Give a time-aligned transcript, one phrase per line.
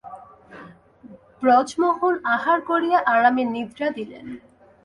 [1.41, 4.25] ব্রজমোহন আহার করিয়া আরামে নিদ্রা দিলেন।